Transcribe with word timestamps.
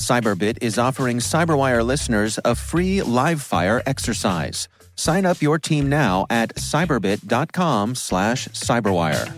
Cyberbit 0.00 0.58
is 0.62 0.78
offering 0.78 1.18
Cyberwire 1.18 1.84
listeners 1.84 2.38
a 2.44 2.54
free 2.54 3.02
live 3.02 3.42
fire 3.42 3.82
exercise. 3.84 4.66
Sign 4.96 5.26
up 5.26 5.42
your 5.42 5.58
team 5.58 5.88
now 5.88 6.26
at 6.30 6.54
cyberbit.com 6.56 7.94
slash 7.94 8.48
cyberwire. 8.48 9.28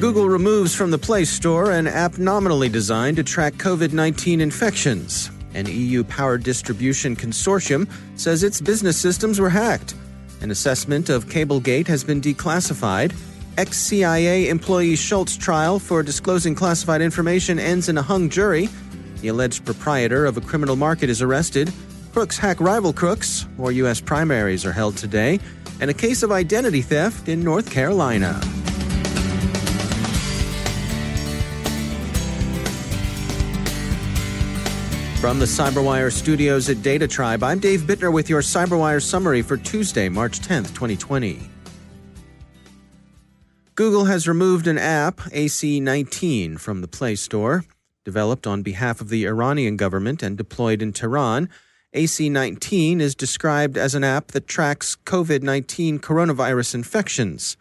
Google 0.00 0.28
removes 0.28 0.74
from 0.74 0.90
the 0.90 0.98
Play 0.98 1.24
Store 1.24 1.70
an 1.70 1.86
app 1.86 2.18
nominally 2.18 2.68
designed 2.68 3.18
to 3.18 3.22
track 3.22 3.52
COVID 3.54 3.92
19 3.92 4.40
infections. 4.40 5.30
An 5.54 5.66
EU 5.66 6.04
power 6.04 6.38
distribution 6.38 7.14
consortium 7.16 7.88
says 8.16 8.42
its 8.42 8.60
business 8.60 8.96
systems 8.96 9.40
were 9.40 9.50
hacked. 9.50 9.94
An 10.40 10.50
assessment 10.50 11.08
of 11.08 11.28
Cablegate 11.28 11.86
has 11.86 12.02
been 12.02 12.20
declassified. 12.20 13.14
Ex 13.58 13.76
CIA 13.76 14.48
employee 14.48 14.96
Schulte's 14.96 15.36
trial 15.36 15.78
for 15.78 16.02
disclosing 16.02 16.54
classified 16.54 17.02
information 17.02 17.58
ends 17.58 17.88
in 17.88 17.98
a 17.98 18.02
hung 18.02 18.30
jury. 18.30 18.68
The 19.20 19.28
alleged 19.28 19.64
proprietor 19.64 20.24
of 20.24 20.36
a 20.36 20.40
criminal 20.40 20.74
market 20.74 21.10
is 21.10 21.22
arrested. 21.22 21.72
Crooks 22.12 22.38
hack 22.38 22.60
rival 22.60 22.92
crooks. 22.92 23.46
More 23.56 23.72
U.S. 23.72 24.00
primaries 24.00 24.64
are 24.64 24.72
held 24.72 24.96
today. 24.96 25.38
And 25.80 25.90
a 25.90 25.94
case 25.94 26.22
of 26.22 26.32
identity 26.32 26.82
theft 26.82 27.28
in 27.28 27.42
North 27.42 27.70
Carolina. 27.70 28.40
From 35.22 35.38
the 35.38 35.46
CyberWire 35.46 36.10
studios 36.10 36.68
at 36.68 36.82
Data 36.82 37.06
Tribe, 37.06 37.44
I'm 37.44 37.60
Dave 37.60 37.82
Bittner 37.82 38.12
with 38.12 38.28
your 38.28 38.40
CyberWire 38.40 39.00
summary 39.00 39.40
for 39.40 39.56
Tuesday, 39.56 40.08
March 40.08 40.40
10th, 40.40 40.74
2020. 40.74 41.38
Google 43.76 44.06
has 44.06 44.26
removed 44.26 44.66
an 44.66 44.78
app, 44.78 45.18
AC19, 45.18 46.58
from 46.58 46.80
the 46.80 46.88
Play 46.88 47.14
Store. 47.14 47.64
Developed 48.04 48.48
on 48.48 48.62
behalf 48.62 49.00
of 49.00 49.10
the 49.10 49.24
Iranian 49.24 49.76
government 49.76 50.24
and 50.24 50.36
deployed 50.36 50.82
in 50.82 50.92
Tehran, 50.92 51.48
AC19 51.94 52.98
is 52.98 53.14
described 53.14 53.78
as 53.78 53.94
an 53.94 54.02
app 54.02 54.32
that 54.32 54.48
tracks 54.48 54.96
COVID 55.06 55.44
19 55.44 56.00
coronavirus 56.00 56.74
infections. 56.74 57.56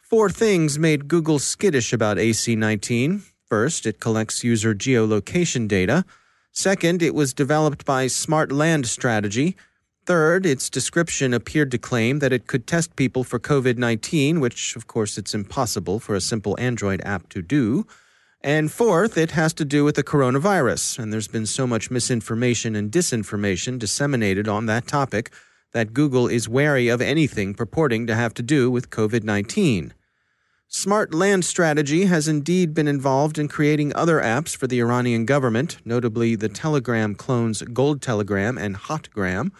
Four 0.00 0.30
things 0.30 0.80
made 0.80 1.06
Google 1.06 1.38
skittish 1.38 1.92
about 1.92 2.16
AC19. 2.16 3.22
First, 3.48 3.86
it 3.86 4.00
collects 4.00 4.42
user 4.42 4.74
geolocation 4.74 5.68
data. 5.68 6.04
Second, 6.56 7.02
it 7.02 7.16
was 7.16 7.34
developed 7.34 7.84
by 7.84 8.06
Smart 8.06 8.52
Land 8.52 8.86
Strategy. 8.86 9.56
Third, 10.06 10.46
its 10.46 10.70
description 10.70 11.34
appeared 11.34 11.72
to 11.72 11.78
claim 11.78 12.20
that 12.20 12.32
it 12.32 12.46
could 12.46 12.64
test 12.64 12.94
people 12.94 13.24
for 13.24 13.40
COVID 13.40 13.76
19, 13.76 14.38
which, 14.38 14.76
of 14.76 14.86
course, 14.86 15.18
it's 15.18 15.34
impossible 15.34 15.98
for 15.98 16.14
a 16.14 16.20
simple 16.20 16.56
Android 16.60 17.02
app 17.04 17.28
to 17.30 17.42
do. 17.42 17.88
And 18.40 18.70
fourth, 18.70 19.18
it 19.18 19.32
has 19.32 19.52
to 19.54 19.64
do 19.64 19.82
with 19.82 19.96
the 19.96 20.04
coronavirus, 20.04 21.00
and 21.00 21.12
there's 21.12 21.26
been 21.26 21.46
so 21.46 21.66
much 21.66 21.90
misinformation 21.90 22.76
and 22.76 22.92
disinformation 22.92 23.76
disseminated 23.76 24.46
on 24.46 24.66
that 24.66 24.86
topic 24.86 25.32
that 25.72 25.92
Google 25.92 26.28
is 26.28 26.48
wary 26.48 26.86
of 26.86 27.00
anything 27.00 27.54
purporting 27.54 28.06
to 28.06 28.14
have 28.14 28.32
to 28.34 28.42
do 28.44 28.70
with 28.70 28.90
COVID 28.90 29.24
19. 29.24 29.92
Smart 30.76 31.14
Land 31.14 31.44
Strategy 31.44 32.06
has 32.06 32.26
indeed 32.26 32.74
been 32.74 32.88
involved 32.88 33.38
in 33.38 33.46
creating 33.46 33.94
other 33.94 34.20
apps 34.20 34.56
for 34.56 34.66
the 34.66 34.80
Iranian 34.80 35.24
government, 35.24 35.78
notably 35.84 36.34
the 36.34 36.48
Telegram 36.48 37.14
clones 37.14 37.62
Gold 37.62 38.02
Telegram 38.02 38.58
and 38.58 38.74
Hotgram. 38.74 39.52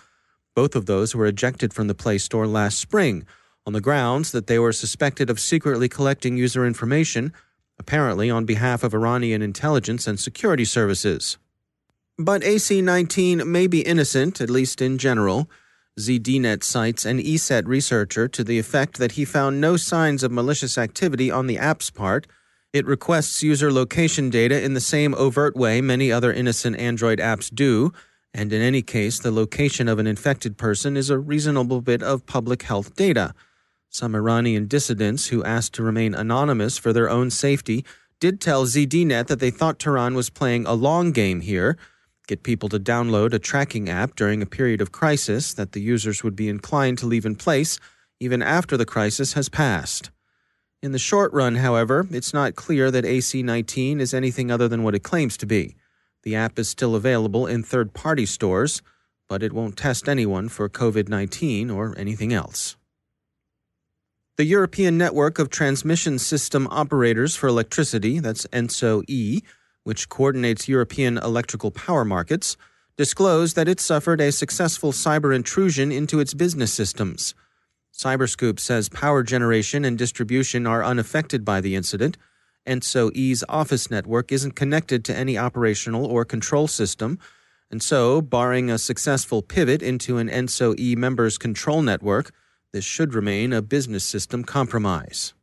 Both 0.56 0.74
of 0.74 0.86
those 0.86 1.14
were 1.14 1.26
ejected 1.26 1.72
from 1.72 1.86
the 1.86 1.94
Play 1.94 2.18
Store 2.18 2.48
last 2.48 2.80
spring 2.80 3.24
on 3.64 3.74
the 3.74 3.80
grounds 3.80 4.32
that 4.32 4.48
they 4.48 4.58
were 4.58 4.72
suspected 4.72 5.30
of 5.30 5.38
secretly 5.38 5.88
collecting 5.88 6.36
user 6.36 6.66
information, 6.66 7.32
apparently 7.78 8.28
on 8.28 8.44
behalf 8.44 8.82
of 8.82 8.92
Iranian 8.92 9.40
intelligence 9.40 10.08
and 10.08 10.18
security 10.18 10.64
services. 10.64 11.38
But 12.18 12.42
AC 12.42 12.82
19 12.82 13.50
may 13.50 13.68
be 13.68 13.82
innocent, 13.82 14.40
at 14.40 14.50
least 14.50 14.82
in 14.82 14.98
general. 14.98 15.48
ZDNet 15.98 16.64
cites 16.64 17.04
an 17.04 17.20
ESET 17.20 17.68
researcher 17.68 18.26
to 18.26 18.42
the 18.42 18.58
effect 18.58 18.98
that 18.98 19.12
he 19.12 19.24
found 19.24 19.60
no 19.60 19.76
signs 19.76 20.24
of 20.24 20.32
malicious 20.32 20.76
activity 20.76 21.30
on 21.30 21.46
the 21.46 21.56
app's 21.56 21.88
part. 21.88 22.26
It 22.72 22.84
requests 22.84 23.44
user 23.44 23.72
location 23.72 24.28
data 24.28 24.60
in 24.60 24.74
the 24.74 24.80
same 24.80 25.14
overt 25.14 25.54
way 25.54 25.80
many 25.80 26.10
other 26.10 26.32
innocent 26.32 26.76
Android 26.78 27.20
apps 27.20 27.54
do, 27.54 27.92
and 28.32 28.52
in 28.52 28.60
any 28.60 28.82
case, 28.82 29.20
the 29.20 29.30
location 29.30 29.86
of 29.86 30.00
an 30.00 30.08
infected 30.08 30.56
person 30.56 30.96
is 30.96 31.10
a 31.10 31.18
reasonable 31.18 31.80
bit 31.80 32.02
of 32.02 32.26
public 32.26 32.64
health 32.64 32.96
data. 32.96 33.32
Some 33.88 34.16
Iranian 34.16 34.66
dissidents 34.66 35.28
who 35.28 35.44
asked 35.44 35.74
to 35.74 35.84
remain 35.84 36.12
anonymous 36.12 36.76
for 36.76 36.92
their 36.92 37.08
own 37.08 37.30
safety 37.30 37.84
did 38.18 38.40
tell 38.40 38.66
ZDNet 38.66 39.28
that 39.28 39.38
they 39.38 39.52
thought 39.52 39.78
Tehran 39.78 40.14
was 40.14 40.28
playing 40.28 40.66
a 40.66 40.74
long 40.74 41.12
game 41.12 41.40
here 41.40 41.78
get 42.26 42.42
people 42.42 42.68
to 42.70 42.80
download 42.80 43.32
a 43.32 43.38
tracking 43.38 43.88
app 43.88 44.16
during 44.16 44.40
a 44.40 44.46
period 44.46 44.80
of 44.80 44.92
crisis 44.92 45.54
that 45.54 45.72
the 45.72 45.80
users 45.80 46.22
would 46.24 46.36
be 46.36 46.48
inclined 46.48 46.98
to 46.98 47.06
leave 47.06 47.26
in 47.26 47.36
place 47.36 47.78
even 48.20 48.42
after 48.42 48.76
the 48.76 48.86
crisis 48.86 49.34
has 49.34 49.48
passed. 49.48 50.10
In 50.82 50.92
the 50.92 50.98
short 50.98 51.32
run, 51.32 51.56
however, 51.56 52.06
it's 52.10 52.34
not 52.34 52.56
clear 52.56 52.90
that 52.90 53.04
AC19 53.04 54.00
is 54.00 54.14
anything 54.14 54.50
other 54.50 54.68
than 54.68 54.82
what 54.82 54.94
it 54.94 55.02
claims 55.02 55.36
to 55.38 55.46
be. 55.46 55.76
The 56.22 56.34
app 56.34 56.58
is 56.58 56.68
still 56.68 56.94
available 56.94 57.46
in 57.46 57.62
third 57.62 57.94
party 57.94 58.26
stores, 58.26 58.82
but 59.28 59.42
it 59.42 59.52
won't 59.52 59.76
test 59.76 60.08
anyone 60.08 60.48
for 60.48 60.68
COVID 60.68 61.08
19 61.08 61.70
or 61.70 61.94
anything 61.98 62.32
else. 62.32 62.76
The 64.36 64.44
European 64.44 64.98
Network 64.98 65.38
of 65.38 65.48
Transmission 65.48 66.18
System 66.18 66.66
Operators 66.70 67.36
for 67.36 67.46
Electricity, 67.46 68.18
that's 68.18 68.46
ENTSO-E, 68.46 69.42
which 69.84 70.08
coordinates 70.08 70.68
European 70.68 71.16
electrical 71.18 71.70
power 71.70 72.04
markets, 72.04 72.56
disclosed 72.96 73.56
that 73.56 73.68
it 73.68 73.80
suffered 73.80 74.20
a 74.20 74.32
successful 74.32 74.92
cyber 74.92 75.34
intrusion 75.34 75.92
into 75.92 76.20
its 76.20 76.34
business 76.34 76.72
systems. 76.72 77.34
Cyberscoop 77.96 78.58
says 78.58 78.88
power 78.88 79.22
generation 79.22 79.84
and 79.84 79.96
distribution 79.96 80.66
are 80.66 80.84
unaffected 80.84 81.44
by 81.44 81.60
the 81.60 81.76
incident, 81.76 82.18
ENTSO-E's 82.66 83.44
office 83.48 83.90
network 83.90 84.32
isn't 84.32 84.56
connected 84.56 85.04
to 85.04 85.14
any 85.14 85.36
operational 85.36 86.06
or 86.06 86.24
control 86.24 86.66
system, 86.66 87.18
and 87.70 87.82
so, 87.82 88.20
barring 88.20 88.70
a 88.70 88.78
successful 88.78 89.42
pivot 89.42 89.82
into 89.82 90.18
an 90.18 90.28
ENTSO-E 90.28 90.96
members 90.96 91.38
control 91.38 91.82
network, 91.82 92.30
this 92.72 92.84
should 92.84 93.14
remain 93.14 93.52
a 93.52 93.62
business 93.62 94.04
system 94.04 94.44
compromise. 94.44 95.34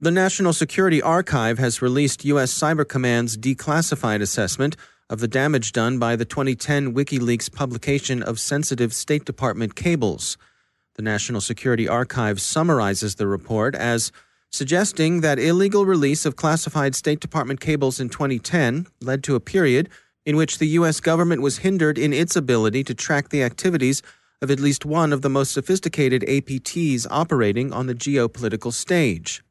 The 0.00 0.12
National 0.12 0.52
Security 0.52 1.02
Archive 1.02 1.58
has 1.58 1.82
released 1.82 2.24
U.S. 2.24 2.56
Cyber 2.56 2.86
Command's 2.86 3.36
declassified 3.36 4.22
assessment 4.22 4.76
of 5.10 5.18
the 5.18 5.26
damage 5.26 5.72
done 5.72 5.98
by 5.98 6.14
the 6.14 6.24
2010 6.24 6.94
WikiLeaks 6.94 7.52
publication 7.52 8.22
of 8.22 8.38
sensitive 8.38 8.92
State 8.92 9.24
Department 9.24 9.74
cables. 9.74 10.38
The 10.94 11.02
National 11.02 11.40
Security 11.40 11.88
Archive 11.88 12.40
summarizes 12.40 13.16
the 13.16 13.26
report 13.26 13.74
as 13.74 14.12
suggesting 14.52 15.20
that 15.22 15.40
illegal 15.40 15.84
release 15.84 16.24
of 16.24 16.36
classified 16.36 16.94
State 16.94 17.18
Department 17.18 17.58
cables 17.58 17.98
in 17.98 18.08
2010 18.08 18.86
led 19.00 19.24
to 19.24 19.34
a 19.34 19.40
period 19.40 19.88
in 20.24 20.36
which 20.36 20.58
the 20.58 20.68
U.S. 20.78 21.00
government 21.00 21.42
was 21.42 21.58
hindered 21.58 21.98
in 21.98 22.12
its 22.12 22.36
ability 22.36 22.84
to 22.84 22.94
track 22.94 23.30
the 23.30 23.42
activities 23.42 24.00
of 24.40 24.48
at 24.48 24.60
least 24.60 24.84
one 24.84 25.12
of 25.12 25.22
the 25.22 25.28
most 25.28 25.50
sophisticated 25.50 26.22
APTs 26.22 27.04
operating 27.10 27.72
on 27.72 27.88
the 27.88 27.96
geopolitical 27.96 28.72
stage. 28.72 29.42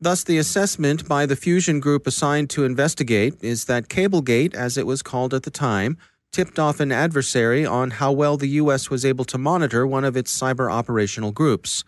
Thus, 0.00 0.24
the 0.24 0.38
assessment 0.38 1.06
by 1.06 1.26
the 1.26 1.36
fusion 1.36 1.78
group 1.78 2.06
assigned 2.06 2.48
to 2.50 2.64
investigate 2.64 3.34
is 3.42 3.66
that 3.66 3.88
Cablegate, 3.88 4.54
as 4.54 4.78
it 4.78 4.86
was 4.86 5.02
called 5.02 5.34
at 5.34 5.42
the 5.42 5.50
time, 5.50 5.98
tipped 6.32 6.58
off 6.58 6.80
an 6.80 6.90
adversary 6.90 7.66
on 7.66 7.90
how 7.92 8.10
well 8.12 8.36
the 8.36 8.48
U.S. 8.48 8.88
was 8.88 9.04
able 9.04 9.24
to 9.26 9.36
monitor 9.36 9.86
one 9.86 10.04
of 10.04 10.16
its 10.16 10.36
cyber 10.36 10.72
operational 10.72 11.32
groups. 11.32 11.84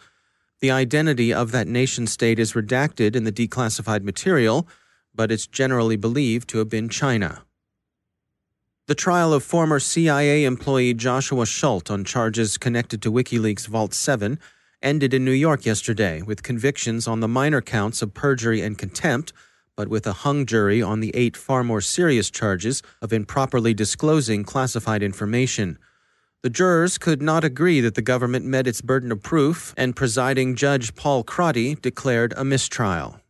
The 0.60 0.70
identity 0.70 1.32
of 1.32 1.52
that 1.52 1.68
nation 1.68 2.06
state 2.06 2.38
is 2.38 2.52
redacted 2.52 3.16
in 3.16 3.24
the 3.24 3.32
declassified 3.32 4.02
material, 4.02 4.68
but 5.14 5.32
it's 5.32 5.46
generally 5.46 5.96
believed 5.96 6.48
to 6.50 6.58
have 6.58 6.68
been 6.68 6.88
China. 6.88 7.44
The 8.88 8.94
trial 8.94 9.32
of 9.32 9.42
former 9.42 9.78
CIA 9.78 10.44
employee 10.44 10.92
Joshua 10.92 11.46
Schulte 11.46 11.90
on 11.90 12.04
charges 12.04 12.58
connected 12.58 13.00
to 13.02 13.12
WikiLeaks 13.12 13.66
Vault 13.68 13.94
7 13.94 14.38
ended 14.82 15.14
in 15.14 15.24
New 15.24 15.32
York 15.32 15.64
yesterday 15.64 16.22
with 16.22 16.42
convictions 16.42 17.08
on 17.08 17.20
the 17.20 17.28
minor 17.28 17.60
counts 17.60 18.02
of 18.02 18.14
perjury 18.14 18.60
and 18.60 18.78
contempt, 18.78 19.32
but 19.76 19.88
with 19.88 20.06
a 20.06 20.12
hung 20.12 20.46
jury 20.46 20.82
on 20.82 21.00
the 21.00 21.14
eight 21.14 21.36
far 21.36 21.64
more 21.64 21.80
serious 21.80 22.30
charges 22.30 22.82
of 23.00 23.12
improperly 23.12 23.74
disclosing 23.74 24.44
classified 24.44 25.02
information. 25.02 25.78
The 26.42 26.50
jurors 26.50 26.98
could 26.98 27.22
not 27.22 27.44
agree 27.44 27.80
that 27.80 27.94
the 27.94 28.02
government 28.02 28.44
met 28.44 28.66
its 28.66 28.80
burden 28.80 29.12
of 29.12 29.22
proof, 29.22 29.72
and 29.76 29.94
presiding 29.94 30.56
Judge 30.56 30.94
Paul 30.94 31.22
Crotty 31.22 31.76
declared 31.76 32.34
a 32.36 32.44
mistrial. 32.44 33.20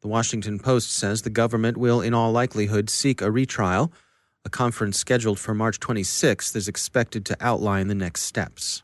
The 0.00 0.08
Washington 0.08 0.58
Post 0.58 0.92
says 0.92 1.22
the 1.22 1.30
government 1.30 1.76
will, 1.76 2.00
in 2.00 2.14
all 2.14 2.32
likelihood, 2.32 2.88
seek 2.88 3.20
a 3.20 3.30
retrial. 3.30 3.92
A 4.44 4.50
conference 4.50 4.98
scheduled 4.98 5.38
for 5.38 5.54
March 5.54 5.78
26th 5.78 6.56
is 6.56 6.68
expected 6.68 7.24
to 7.26 7.36
outline 7.40 7.88
the 7.88 7.94
next 7.94 8.22
steps. 8.22 8.82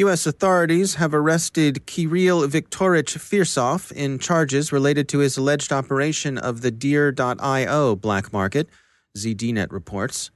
U.S. 0.00 0.26
authorities 0.26 0.94
have 0.94 1.12
arrested 1.12 1.84
Kirill 1.84 2.48
Viktorovich 2.48 3.18
Firsov 3.18 3.92
in 3.92 4.18
charges 4.18 4.72
related 4.72 5.10
to 5.10 5.18
his 5.18 5.36
alleged 5.36 5.74
operation 5.74 6.38
of 6.38 6.62
the 6.62 6.70
Deer.io 6.70 7.96
black 7.96 8.32
market, 8.32 8.70
ZDNet 9.18 9.70
reports. 9.70 10.30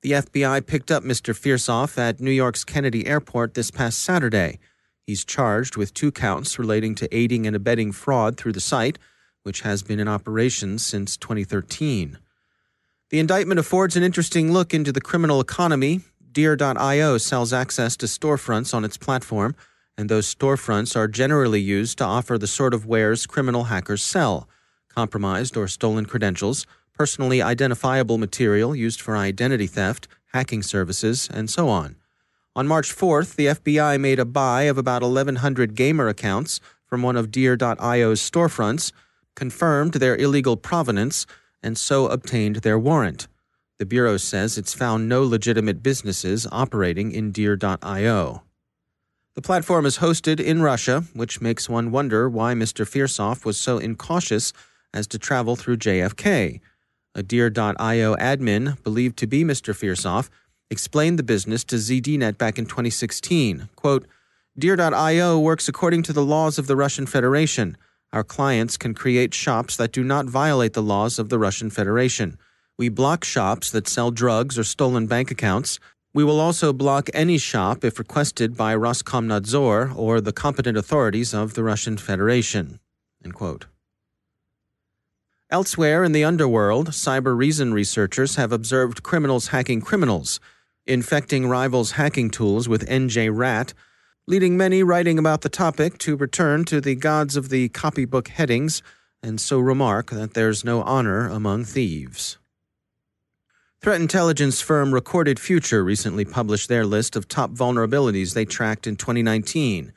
The 0.00 0.12
FBI 0.12 0.66
picked 0.66 0.90
up 0.90 1.02
Mr. 1.02 1.34
Firsov 1.34 1.98
at 1.98 2.18
New 2.18 2.30
York's 2.30 2.64
Kennedy 2.64 3.06
Airport 3.06 3.52
this 3.52 3.70
past 3.70 3.98
Saturday. 3.98 4.58
He's 5.02 5.22
charged 5.22 5.76
with 5.76 5.92
two 5.92 6.10
counts 6.10 6.58
relating 6.58 6.94
to 6.94 7.14
aiding 7.14 7.46
and 7.46 7.54
abetting 7.54 7.92
fraud 7.92 8.38
through 8.38 8.52
the 8.52 8.60
site, 8.60 8.98
which 9.42 9.60
has 9.60 9.82
been 9.82 10.00
in 10.00 10.08
operation 10.08 10.78
since 10.78 11.18
2013. 11.18 12.16
The 13.10 13.18
indictment 13.18 13.60
affords 13.60 13.96
an 13.96 14.02
interesting 14.02 14.50
look 14.50 14.72
into 14.72 14.92
the 14.92 15.02
criminal 15.02 15.42
economy 15.42 16.00
Deer.io 16.34 17.16
sells 17.16 17.52
access 17.52 17.96
to 17.96 18.06
storefronts 18.06 18.74
on 18.74 18.84
its 18.84 18.96
platform, 18.96 19.54
and 19.96 20.08
those 20.08 20.34
storefronts 20.34 20.96
are 20.96 21.06
generally 21.06 21.60
used 21.60 21.96
to 21.98 22.04
offer 22.04 22.36
the 22.36 22.48
sort 22.48 22.74
of 22.74 22.84
wares 22.84 23.24
criminal 23.24 23.64
hackers 23.64 24.02
sell 24.02 24.48
compromised 24.88 25.56
or 25.56 25.66
stolen 25.68 26.06
credentials, 26.06 26.66
personally 26.92 27.42
identifiable 27.42 28.18
material 28.18 28.74
used 28.74 29.00
for 29.00 29.16
identity 29.16 29.66
theft, 29.66 30.06
hacking 30.32 30.62
services, 30.62 31.28
and 31.32 31.50
so 31.50 31.68
on. 31.68 31.96
On 32.56 32.66
March 32.66 32.94
4th, 32.94 33.34
the 33.34 33.46
FBI 33.46 34.00
made 34.00 34.18
a 34.20 34.24
buy 34.24 34.62
of 34.62 34.78
about 34.78 35.02
1,100 35.02 35.74
gamer 35.74 36.08
accounts 36.08 36.60
from 36.86 37.02
one 37.02 37.16
of 37.16 37.30
Deer.io's 37.30 38.20
storefronts, 38.20 38.92
confirmed 39.34 39.94
their 39.94 40.16
illegal 40.16 40.56
provenance, 40.56 41.26
and 41.62 41.76
so 41.76 42.06
obtained 42.06 42.56
their 42.56 42.78
warrant. 42.78 43.26
The 43.78 43.86
Bureau 43.86 44.16
says 44.16 44.56
it's 44.56 44.72
found 44.72 45.08
no 45.08 45.24
legitimate 45.24 45.82
businesses 45.82 46.46
operating 46.52 47.10
in 47.10 47.32
Deer.io. 47.32 48.42
The 49.34 49.42
platform 49.42 49.84
is 49.84 49.98
hosted 49.98 50.38
in 50.38 50.62
Russia, 50.62 51.04
which 51.12 51.40
makes 51.40 51.68
one 51.68 51.90
wonder 51.90 52.28
why 52.28 52.54
Mr. 52.54 52.86
Firsov 52.86 53.44
was 53.44 53.56
so 53.58 53.78
incautious 53.78 54.52
as 54.92 55.08
to 55.08 55.18
travel 55.18 55.56
through 55.56 55.78
JFK. 55.78 56.60
A 57.16 57.22
Deer.io 57.22 58.14
admin, 58.14 58.80
believed 58.84 59.16
to 59.18 59.26
be 59.26 59.42
Mr. 59.42 59.74
Firsov, 59.74 60.30
explained 60.70 61.18
the 61.18 61.24
business 61.24 61.64
to 61.64 61.76
ZDNet 61.76 62.38
back 62.38 62.58
in 62.58 62.66
2016. 62.66 63.68
Quote, 63.74 64.06
Deer.io 64.56 65.38
works 65.40 65.68
according 65.68 66.04
to 66.04 66.12
the 66.12 66.24
laws 66.24 66.56
of 66.56 66.68
the 66.68 66.76
Russian 66.76 67.06
Federation. 67.06 67.76
Our 68.12 68.22
clients 68.22 68.76
can 68.76 68.94
create 68.94 69.34
shops 69.34 69.76
that 69.76 69.90
do 69.90 70.04
not 70.04 70.26
violate 70.26 70.74
the 70.74 70.82
laws 70.82 71.18
of 71.18 71.28
the 71.28 71.40
Russian 71.40 71.70
Federation. 71.70 72.38
We 72.76 72.88
block 72.88 73.22
shops 73.22 73.70
that 73.70 73.86
sell 73.86 74.10
drugs 74.10 74.58
or 74.58 74.64
stolen 74.64 75.06
bank 75.06 75.30
accounts. 75.30 75.78
We 76.12 76.24
will 76.24 76.40
also 76.40 76.72
block 76.72 77.08
any 77.14 77.38
shop 77.38 77.84
if 77.84 78.00
requested 78.00 78.56
by 78.56 78.74
Roskomnadzor 78.74 79.96
or 79.96 80.20
the 80.20 80.32
competent 80.32 80.76
authorities 80.76 81.32
of 81.32 81.54
the 81.54 81.62
Russian 81.62 81.96
Federation. 81.96 82.80
Elsewhere 85.50 86.02
in 86.02 86.10
the 86.10 86.24
underworld, 86.24 86.88
Cybereason 86.90 87.72
researchers 87.72 88.34
have 88.34 88.50
observed 88.50 89.04
criminals 89.04 89.48
hacking 89.48 89.80
criminals, 89.80 90.40
infecting 90.84 91.46
rivals' 91.46 91.92
hacking 91.92 92.30
tools 92.30 92.68
with 92.68 92.88
NJ-RAT, 92.88 93.72
leading 94.26 94.56
many 94.56 94.82
writing 94.82 95.16
about 95.16 95.42
the 95.42 95.48
topic 95.48 95.96
to 95.98 96.16
return 96.16 96.64
to 96.64 96.80
the 96.80 96.96
gods 96.96 97.36
of 97.36 97.50
the 97.50 97.68
copybook 97.68 98.28
headings 98.28 98.82
and 99.22 99.40
so 99.40 99.60
remark 99.60 100.10
that 100.10 100.34
there's 100.34 100.64
no 100.64 100.82
honor 100.82 101.28
among 101.28 101.64
thieves. 101.64 102.36
Threat 103.84 104.00
intelligence 104.00 104.62
firm 104.62 104.94
Recorded 104.94 105.38
Future 105.38 105.84
recently 105.84 106.24
published 106.24 106.70
their 106.70 106.86
list 106.86 107.16
of 107.16 107.28
top 107.28 107.50
vulnerabilities 107.50 108.32
they 108.32 108.46
tracked 108.46 108.86
in 108.86 108.96
2019. 108.96 109.92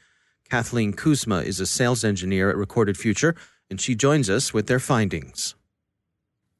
Kathleen 0.50 0.92
Kuczma 0.92 1.46
is 1.46 1.62
a 1.62 1.66
sales 1.66 2.04
engineer 2.04 2.50
at 2.50 2.58
Recorded 2.58 2.98
Future, 2.98 3.34
and 3.70 3.80
she 3.80 3.96
joins 3.96 4.30
us 4.30 4.54
with 4.54 4.68
their 4.68 4.82
findings. 4.82 5.56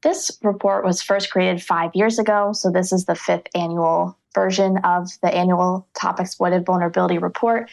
This 0.04 0.40
report 0.42 0.86
was 0.86 1.02
first 1.02 1.30
created 1.30 1.62
five 1.62 1.92
years 1.94 2.18
ago, 2.18 2.54
so 2.54 2.72
this 2.72 2.94
is 2.94 3.04
the 3.04 3.16
fifth 3.16 3.48
annual 3.54 4.18
version 4.34 4.78
of 4.86 5.10
the 5.22 5.28
annual 5.28 5.86
Top 6.00 6.22
Exploited 6.22 6.66
Vulnerability 6.66 7.18
Report. 7.18 7.70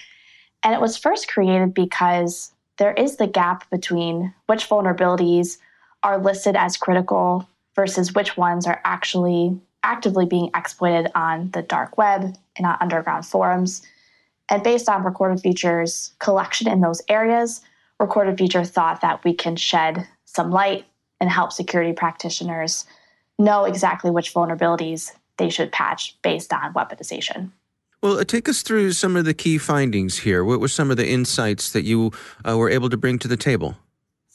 And 0.64 0.74
it 0.74 0.80
was 0.80 0.98
first 0.98 1.28
created 1.28 1.74
because 1.74 2.50
there 2.78 2.94
is 2.94 3.18
the 3.18 3.28
gap 3.28 3.70
between 3.70 4.34
which 4.46 4.68
vulnerabilities 4.68 5.58
are 6.02 6.18
listed 6.18 6.56
as 6.56 6.76
critical 6.76 7.48
versus 7.74 8.14
which 8.14 8.36
ones 8.36 8.66
are 8.66 8.80
actually 8.84 9.58
actively 9.82 10.26
being 10.26 10.50
exploited 10.54 11.10
on 11.14 11.50
the 11.50 11.62
dark 11.62 11.98
web 11.98 12.34
and 12.56 12.66
on 12.66 12.76
underground 12.80 13.26
forums. 13.26 13.82
And 14.48 14.62
based 14.62 14.88
on 14.88 15.04
Recorded 15.04 15.40
Future's 15.40 16.12
collection 16.18 16.68
in 16.68 16.80
those 16.80 17.02
areas, 17.08 17.60
Recorded 18.00 18.38
Future 18.38 18.64
thought 18.64 19.00
that 19.00 19.24
we 19.24 19.34
can 19.34 19.56
shed 19.56 20.06
some 20.24 20.50
light 20.50 20.84
and 21.20 21.30
help 21.30 21.52
security 21.52 21.92
practitioners 21.92 22.84
know 23.38 23.64
exactly 23.64 24.10
which 24.10 24.34
vulnerabilities 24.34 25.12
they 25.38 25.48
should 25.48 25.72
patch 25.72 26.16
based 26.22 26.52
on 26.52 26.72
weaponization. 26.74 27.50
Well, 28.02 28.18
uh, 28.18 28.24
take 28.24 28.48
us 28.48 28.62
through 28.62 28.92
some 28.92 29.16
of 29.16 29.24
the 29.24 29.32
key 29.32 29.58
findings 29.58 30.18
here. 30.18 30.44
What 30.44 30.60
were 30.60 30.68
some 30.68 30.90
of 30.90 30.96
the 30.96 31.08
insights 31.08 31.72
that 31.72 31.84
you 31.84 32.12
uh, 32.46 32.56
were 32.56 32.68
able 32.68 32.90
to 32.90 32.96
bring 32.96 33.18
to 33.20 33.28
the 33.28 33.36
table? 33.36 33.76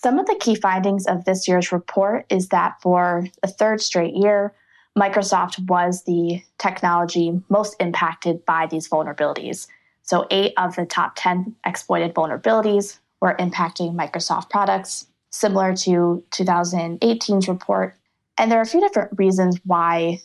Some 0.01 0.17
of 0.17 0.27
the 0.27 0.39
key 0.39 0.55
findings 0.55 1.05
of 1.07 1.25
this 1.25 1.45
year's 1.45 1.73
report 1.73 2.25
is 2.29 2.47
that 2.49 2.81
for 2.81 3.27
a 3.43 3.49
third 3.49 3.81
straight 3.81 4.15
year, 4.15 4.53
Microsoft 4.97 5.59
was 5.67 6.03
the 6.03 6.41
technology 6.57 7.41
most 7.49 7.75
impacted 7.81 8.45
by 8.45 8.65
these 8.65 8.87
vulnerabilities. 8.87 9.67
So, 10.03 10.25
eight 10.31 10.53
of 10.55 10.77
the 10.77 10.85
top 10.85 11.13
10 11.17 11.53
exploited 11.65 12.13
vulnerabilities 12.13 12.97
were 13.19 13.35
impacting 13.39 13.93
Microsoft 13.93 14.49
products, 14.49 15.05
similar 15.31 15.75
to 15.75 16.23
2018's 16.31 17.49
report. 17.49 17.93
And 18.37 18.49
there 18.49 18.57
are 18.57 18.63
a 18.63 18.65
few 18.67 18.79
different 18.79 19.11
reasons 19.17 19.59
why 19.65 20.21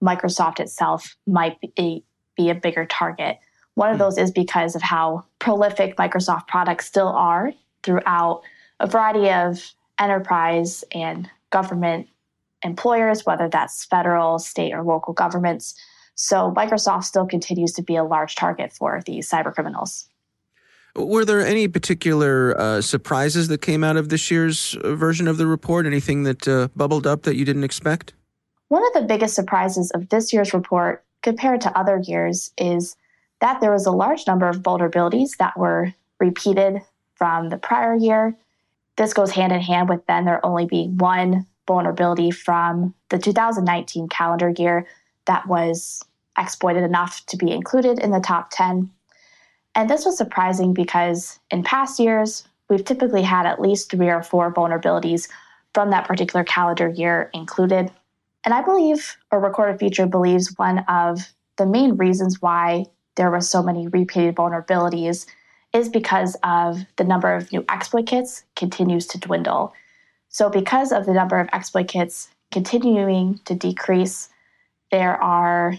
Microsoft 0.00 0.60
itself 0.60 1.16
might 1.26 1.60
be 1.60 2.04
a, 2.38 2.52
bigger 2.52 2.86
target. 2.86 3.38
One 3.74 3.90
of 3.90 3.96
hmm. 3.96 4.02
those 4.02 4.16
is 4.16 4.30
because 4.30 4.76
of 4.76 4.82
how 4.82 5.24
prolific 5.40 5.96
Microsoft 5.96 6.46
products 6.46 6.86
still 6.86 7.08
are 7.08 7.52
throughout 7.82 8.42
a 8.80 8.86
variety 8.86 9.30
of 9.30 9.72
enterprise 9.98 10.84
and 10.92 11.28
government 11.50 12.08
employers, 12.62 13.24
whether 13.24 13.48
that's 13.48 13.84
federal, 13.84 14.38
state, 14.38 14.72
or 14.72 14.82
local 14.82 15.12
governments. 15.12 15.74
So 16.14 16.52
Microsoft 16.56 17.04
still 17.04 17.26
continues 17.26 17.72
to 17.74 17.82
be 17.82 17.96
a 17.96 18.04
large 18.04 18.34
target 18.34 18.72
for 18.72 19.00
these 19.06 19.30
cyber 19.30 19.54
criminals. 19.54 20.08
Were 20.96 21.24
there 21.24 21.46
any 21.46 21.68
particular 21.68 22.58
uh, 22.58 22.80
surprises 22.80 23.46
that 23.48 23.62
came 23.62 23.84
out 23.84 23.96
of 23.96 24.08
this 24.08 24.30
year's 24.30 24.76
uh, 24.82 24.94
version 24.94 25.28
of 25.28 25.36
the 25.36 25.46
report? 25.46 25.86
Anything 25.86 26.24
that 26.24 26.48
uh, 26.48 26.68
bubbled 26.74 27.06
up 27.06 27.22
that 27.22 27.36
you 27.36 27.44
didn't 27.44 27.64
expect? 27.64 28.14
One 28.68 28.84
of 28.84 28.92
the 28.94 29.02
biggest 29.02 29.34
surprises 29.34 29.90
of 29.92 30.08
this 30.08 30.32
year's 30.32 30.52
report 30.52 31.04
compared 31.22 31.60
to 31.62 31.78
other 31.78 31.98
years 32.04 32.50
is 32.58 32.96
that 33.40 33.60
there 33.60 33.72
was 33.72 33.86
a 33.86 33.92
large 33.92 34.26
number 34.26 34.48
of 34.48 34.56
vulnerabilities 34.56 35.36
that 35.36 35.56
were 35.56 35.94
repeated 36.18 36.82
from 37.14 37.48
the 37.48 37.58
prior 37.58 37.94
year 37.94 38.36
this 38.98 39.14
goes 39.14 39.30
hand 39.30 39.52
in 39.52 39.60
hand 39.60 39.88
with 39.88 40.04
then 40.06 40.24
there 40.24 40.44
only 40.44 40.66
being 40.66 40.98
one 40.98 41.46
vulnerability 41.66 42.30
from 42.30 42.94
the 43.10 43.18
2019 43.18 44.08
calendar 44.08 44.52
year 44.58 44.86
that 45.26 45.46
was 45.46 46.02
exploited 46.36 46.82
enough 46.82 47.24
to 47.26 47.36
be 47.36 47.50
included 47.50 47.98
in 48.00 48.10
the 48.10 48.20
top 48.20 48.50
10. 48.50 48.90
And 49.74 49.88
this 49.88 50.04
was 50.04 50.18
surprising 50.18 50.74
because 50.74 51.38
in 51.50 51.62
past 51.62 52.00
years, 52.00 52.46
we've 52.68 52.84
typically 52.84 53.22
had 53.22 53.46
at 53.46 53.60
least 53.60 53.90
three 53.90 54.08
or 54.08 54.22
four 54.22 54.52
vulnerabilities 54.52 55.28
from 55.74 55.90
that 55.90 56.08
particular 56.08 56.44
calendar 56.44 56.88
year 56.88 57.30
included. 57.32 57.92
And 58.44 58.52
I 58.52 58.62
believe, 58.62 59.16
or 59.30 59.38
Recorded 59.38 59.78
Future 59.78 60.06
believes, 60.06 60.54
one 60.56 60.80
of 60.88 61.32
the 61.56 61.66
main 61.66 61.96
reasons 61.96 62.42
why 62.42 62.86
there 63.16 63.30
were 63.30 63.40
so 63.40 63.62
many 63.62 63.86
repeated 63.88 64.34
vulnerabilities 64.34 65.26
is 65.78 65.88
because 65.88 66.36
of 66.42 66.80
the 66.96 67.04
number 67.04 67.32
of 67.34 67.50
new 67.52 67.64
exploit 67.68 68.06
kits 68.06 68.44
continues 68.56 69.06
to 69.06 69.18
dwindle. 69.18 69.72
So, 70.28 70.50
because 70.50 70.92
of 70.92 71.06
the 71.06 71.14
number 71.14 71.38
of 71.38 71.48
exploit 71.52 71.88
kits 71.88 72.28
continuing 72.50 73.40
to 73.44 73.54
decrease, 73.54 74.28
there 74.90 75.16
are 75.22 75.74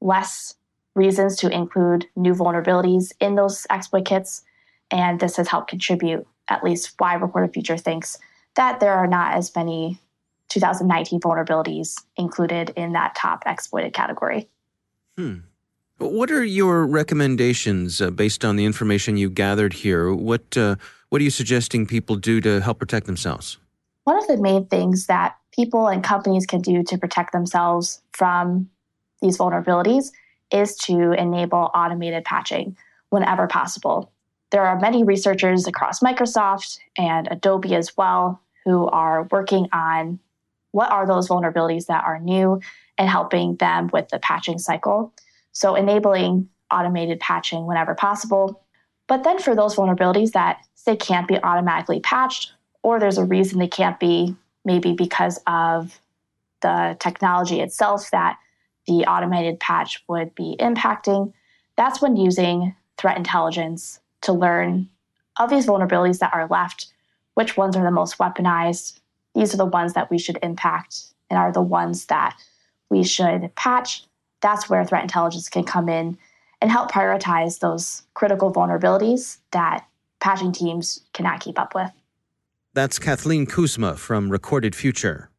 less 0.00 0.54
reasons 0.94 1.36
to 1.36 1.50
include 1.50 2.06
new 2.16 2.34
vulnerabilities 2.34 3.12
in 3.20 3.34
those 3.34 3.66
exploit 3.70 4.04
kits. 4.04 4.42
And 4.90 5.20
this 5.20 5.36
has 5.36 5.48
helped 5.48 5.70
contribute, 5.70 6.26
at 6.48 6.64
least 6.64 6.94
why 6.98 7.14
Recorded 7.14 7.52
Future 7.52 7.76
thinks 7.76 8.18
that 8.54 8.80
there 8.80 8.94
are 8.94 9.06
not 9.06 9.34
as 9.34 9.54
many 9.54 9.98
2019 10.48 11.20
vulnerabilities 11.20 11.96
included 12.16 12.70
in 12.76 12.92
that 12.92 13.14
top 13.14 13.42
exploited 13.46 13.92
category. 13.92 14.48
Hmm. 15.16 15.38
What 15.98 16.30
are 16.30 16.44
your 16.44 16.86
recommendations 16.86 18.00
uh, 18.00 18.10
based 18.10 18.44
on 18.44 18.56
the 18.56 18.64
information 18.64 19.16
you 19.16 19.30
gathered 19.30 19.72
here? 19.72 20.12
What 20.12 20.56
uh, 20.56 20.76
what 21.08 21.20
are 21.20 21.24
you 21.24 21.30
suggesting 21.30 21.86
people 21.86 22.16
do 22.16 22.40
to 22.40 22.60
help 22.60 22.80
protect 22.80 23.06
themselves? 23.06 23.58
One 24.02 24.18
of 24.18 24.26
the 24.26 24.36
main 24.36 24.66
things 24.66 25.06
that 25.06 25.36
people 25.52 25.86
and 25.86 26.02
companies 26.02 26.46
can 26.46 26.60
do 26.60 26.82
to 26.82 26.98
protect 26.98 27.32
themselves 27.32 28.02
from 28.12 28.68
these 29.22 29.38
vulnerabilities 29.38 30.10
is 30.50 30.76
to 30.76 31.12
enable 31.12 31.70
automated 31.74 32.24
patching 32.24 32.76
whenever 33.10 33.46
possible. 33.46 34.12
There 34.50 34.66
are 34.66 34.78
many 34.78 35.04
researchers 35.04 35.66
across 35.66 36.00
Microsoft 36.00 36.78
and 36.98 37.28
Adobe 37.30 37.74
as 37.74 37.96
well 37.96 38.40
who 38.64 38.86
are 38.88 39.28
working 39.30 39.68
on 39.72 40.18
what 40.72 40.90
are 40.90 41.06
those 41.06 41.28
vulnerabilities 41.28 41.86
that 41.86 42.04
are 42.04 42.18
new 42.18 42.60
and 42.98 43.08
helping 43.08 43.56
them 43.56 43.90
with 43.92 44.08
the 44.08 44.18
patching 44.18 44.58
cycle. 44.58 45.12
So, 45.54 45.74
enabling 45.74 46.48
automated 46.70 47.20
patching 47.20 47.66
whenever 47.66 47.94
possible. 47.94 48.62
But 49.06 49.24
then 49.24 49.38
for 49.38 49.54
those 49.54 49.76
vulnerabilities 49.76 50.32
that 50.32 50.60
say 50.74 50.96
can't 50.96 51.28
be 51.28 51.42
automatically 51.42 52.00
patched, 52.00 52.52
or 52.82 53.00
there's 53.00 53.18
a 53.18 53.24
reason 53.24 53.58
they 53.58 53.68
can't 53.68 53.98
be, 53.98 54.36
maybe 54.64 54.92
because 54.92 55.40
of 55.46 55.98
the 56.60 56.96
technology 57.00 57.60
itself 57.60 58.10
that 58.10 58.38
the 58.86 59.04
automated 59.04 59.60
patch 59.60 60.02
would 60.08 60.34
be 60.34 60.56
impacting, 60.58 61.32
that's 61.76 62.00
when 62.00 62.16
using 62.16 62.74
threat 62.98 63.16
intelligence 63.16 64.00
to 64.22 64.32
learn 64.32 64.88
of 65.38 65.50
these 65.50 65.66
vulnerabilities 65.66 66.18
that 66.18 66.32
are 66.32 66.46
left, 66.48 66.86
which 67.34 67.56
ones 67.56 67.76
are 67.76 67.82
the 67.84 67.90
most 67.90 68.18
weaponized. 68.18 69.00
These 69.34 69.52
are 69.52 69.58
the 69.58 69.64
ones 69.64 69.94
that 69.94 70.10
we 70.10 70.18
should 70.18 70.38
impact 70.42 71.00
and 71.28 71.38
are 71.38 71.52
the 71.52 71.62
ones 71.62 72.06
that 72.06 72.36
we 72.90 73.02
should 73.02 73.54
patch. 73.56 74.04
That's 74.44 74.68
where 74.68 74.84
threat 74.84 75.02
intelligence 75.02 75.48
can 75.48 75.64
come 75.64 75.88
in 75.88 76.18
and 76.60 76.70
help 76.70 76.90
prioritize 76.90 77.60
those 77.60 78.02
critical 78.12 78.52
vulnerabilities 78.52 79.38
that 79.52 79.86
patching 80.20 80.52
teams 80.52 81.00
cannot 81.14 81.40
keep 81.40 81.58
up 81.58 81.74
with. 81.74 81.90
That's 82.74 82.98
Kathleen 82.98 83.46
Kuczma 83.46 83.96
from 83.96 84.28
Recorded 84.28 84.76
Future. 84.76 85.30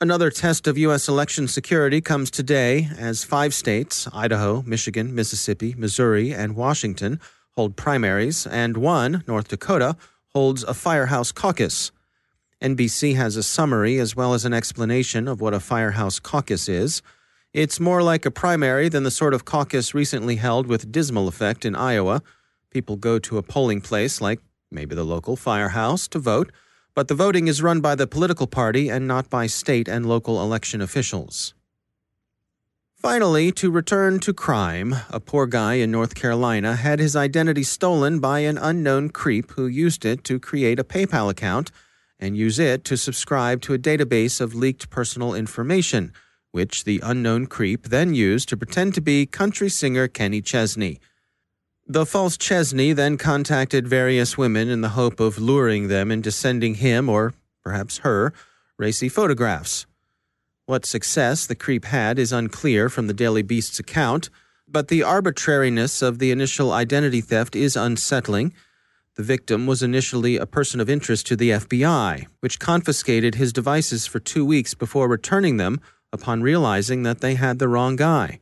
Another 0.00 0.28
test 0.28 0.66
of 0.66 0.76
U.S. 0.76 1.06
election 1.06 1.46
security 1.46 2.00
comes 2.00 2.32
today 2.32 2.88
as 2.98 3.22
five 3.22 3.54
states 3.54 4.08
Idaho, 4.12 4.62
Michigan, 4.66 5.14
Mississippi, 5.14 5.76
Missouri, 5.78 6.34
and 6.34 6.56
Washington 6.56 7.20
hold 7.52 7.76
primaries, 7.76 8.44
and 8.44 8.76
one, 8.76 9.22
North 9.28 9.46
Dakota, 9.46 9.96
holds 10.32 10.64
a 10.64 10.74
firehouse 10.74 11.30
caucus. 11.30 11.92
NBC 12.60 13.14
has 13.14 13.36
a 13.36 13.42
summary 13.44 13.98
as 13.98 14.16
well 14.16 14.34
as 14.34 14.44
an 14.44 14.52
explanation 14.52 15.28
of 15.28 15.40
what 15.40 15.54
a 15.54 15.60
firehouse 15.60 16.18
caucus 16.18 16.68
is. 16.68 17.02
It's 17.52 17.80
more 17.80 18.02
like 18.02 18.26
a 18.26 18.30
primary 18.30 18.88
than 18.88 19.04
the 19.04 19.10
sort 19.10 19.34
of 19.34 19.44
caucus 19.44 19.94
recently 19.94 20.36
held 20.36 20.66
with 20.66 20.92
dismal 20.92 21.28
effect 21.28 21.64
in 21.64 21.74
Iowa. 21.74 22.22
People 22.70 22.96
go 22.96 23.18
to 23.18 23.38
a 23.38 23.42
polling 23.42 23.80
place, 23.80 24.20
like 24.20 24.40
maybe 24.70 24.94
the 24.94 25.04
local 25.04 25.36
firehouse, 25.36 26.06
to 26.08 26.18
vote 26.18 26.52
but 26.98 27.06
the 27.06 27.14
voting 27.14 27.46
is 27.46 27.62
run 27.62 27.80
by 27.80 27.94
the 27.94 28.08
political 28.08 28.48
party 28.48 28.88
and 28.88 29.06
not 29.06 29.30
by 29.30 29.46
state 29.46 29.86
and 29.86 30.04
local 30.04 30.42
election 30.42 30.80
officials. 30.80 31.54
Finally, 32.96 33.52
to 33.52 33.70
return 33.70 34.18
to 34.18 34.34
crime, 34.34 34.96
a 35.10 35.20
poor 35.20 35.46
guy 35.46 35.74
in 35.74 35.92
North 35.92 36.16
Carolina 36.16 36.74
had 36.74 36.98
his 36.98 37.14
identity 37.14 37.62
stolen 37.62 38.18
by 38.18 38.40
an 38.40 38.58
unknown 38.58 39.10
creep 39.10 39.52
who 39.52 39.68
used 39.68 40.04
it 40.04 40.24
to 40.24 40.40
create 40.40 40.80
a 40.80 40.82
PayPal 40.82 41.30
account 41.30 41.70
and 42.18 42.36
use 42.36 42.58
it 42.58 42.82
to 42.82 42.96
subscribe 42.96 43.60
to 43.60 43.74
a 43.74 43.78
database 43.78 44.40
of 44.40 44.56
leaked 44.56 44.90
personal 44.90 45.34
information, 45.34 46.12
which 46.58 46.82
the 46.82 46.98
unknown 47.04 47.46
creep 47.46 47.84
then 47.84 48.14
used 48.14 48.48
to 48.48 48.56
pretend 48.56 48.92
to 48.92 49.00
be 49.00 49.24
country 49.24 49.68
singer 49.68 50.08
Kenny 50.08 50.40
Chesney. 50.40 50.98
The 51.86 52.04
false 52.04 52.36
Chesney 52.36 52.92
then 52.92 53.16
contacted 53.16 53.86
various 53.86 54.36
women 54.36 54.68
in 54.68 54.80
the 54.80 54.96
hope 55.00 55.20
of 55.20 55.38
luring 55.38 55.86
them 55.86 56.10
into 56.10 56.32
sending 56.32 56.74
him, 56.74 57.08
or 57.08 57.32
perhaps 57.62 57.98
her, 57.98 58.32
racy 58.76 59.08
photographs. 59.08 59.86
What 60.66 60.84
success 60.84 61.46
the 61.46 61.54
creep 61.54 61.84
had 61.84 62.18
is 62.18 62.32
unclear 62.32 62.88
from 62.88 63.06
the 63.06 63.14
Daily 63.14 63.42
Beast's 63.42 63.78
account, 63.78 64.28
but 64.66 64.88
the 64.88 65.04
arbitrariness 65.04 66.02
of 66.02 66.18
the 66.18 66.32
initial 66.32 66.72
identity 66.72 67.20
theft 67.20 67.54
is 67.54 67.76
unsettling. 67.76 68.52
The 69.14 69.22
victim 69.22 69.68
was 69.68 69.80
initially 69.80 70.36
a 70.36 70.44
person 70.44 70.80
of 70.80 70.90
interest 70.90 71.24
to 71.28 71.36
the 71.36 71.50
FBI, 71.50 72.26
which 72.40 72.58
confiscated 72.58 73.36
his 73.36 73.52
devices 73.52 74.08
for 74.08 74.18
two 74.18 74.44
weeks 74.44 74.74
before 74.74 75.06
returning 75.06 75.56
them 75.56 75.80
upon 76.12 76.42
realizing 76.42 77.02
that 77.02 77.20
they 77.20 77.34
had 77.34 77.58
the 77.58 77.68
wrong 77.68 77.96
guy. 77.96 78.40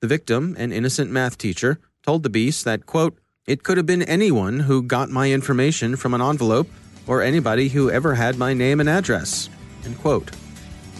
The 0.00 0.06
victim, 0.06 0.54
an 0.58 0.72
innocent 0.72 1.10
math 1.10 1.38
teacher, 1.38 1.78
told 2.04 2.22
the 2.22 2.30
Beast 2.30 2.64
that, 2.64 2.86
quote, 2.86 3.18
it 3.46 3.62
could 3.62 3.76
have 3.76 3.86
been 3.86 4.02
anyone 4.02 4.60
who 4.60 4.82
got 4.82 5.10
my 5.10 5.32
information 5.32 5.96
from 5.96 6.14
an 6.14 6.20
envelope 6.20 6.68
or 7.06 7.22
anybody 7.22 7.68
who 7.68 7.90
ever 7.90 8.14
had 8.14 8.36
my 8.36 8.54
name 8.54 8.78
and 8.80 8.88
address, 8.88 9.48
end 9.84 9.98
quote. 9.98 10.30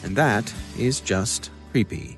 And 0.02 0.16
that 0.16 0.52
is 0.78 1.00
just 1.00 1.50
creepy. 1.70 2.17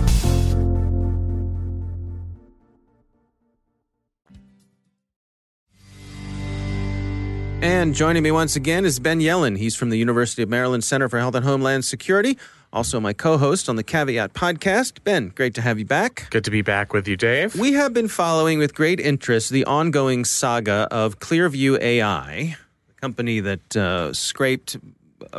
And 7.61 7.93
joining 7.93 8.23
me 8.23 8.31
once 8.31 8.55
again 8.55 8.85
is 8.85 8.99
Ben 8.99 9.19
Yelin. 9.19 9.55
He's 9.55 9.75
from 9.75 9.91
the 9.91 9.97
University 9.97 10.41
of 10.41 10.49
Maryland 10.49 10.83
Center 10.83 11.07
for 11.07 11.19
Health 11.19 11.35
and 11.35 11.45
Homeland 11.45 11.85
Security, 11.85 12.39
also 12.73 12.99
my 12.99 13.13
co 13.13 13.37
host 13.37 13.69
on 13.69 13.75
the 13.75 13.83
Caveat 13.83 14.33
podcast. 14.33 15.03
Ben, 15.03 15.29
great 15.35 15.53
to 15.53 15.61
have 15.61 15.77
you 15.77 15.85
back. 15.85 16.25
Good 16.31 16.43
to 16.45 16.51
be 16.51 16.63
back 16.63 16.91
with 16.91 17.07
you, 17.07 17.15
Dave. 17.15 17.55
We 17.55 17.73
have 17.73 17.93
been 17.93 18.07
following 18.07 18.57
with 18.57 18.73
great 18.73 18.99
interest 18.99 19.51
the 19.51 19.63
ongoing 19.65 20.25
saga 20.25 20.87
of 20.89 21.19
Clearview 21.19 21.79
AI, 21.79 22.57
the 22.87 22.93
company 22.95 23.39
that 23.41 23.77
uh, 23.77 24.11
scraped, 24.11 24.77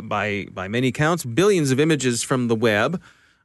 by, 0.01 0.47
by 0.49 0.69
many 0.69 0.93
counts, 0.93 1.25
billions 1.25 1.71
of 1.71 1.79
images 1.81 2.23
from 2.23 2.47
the 2.47 2.55
web. 2.55 3.01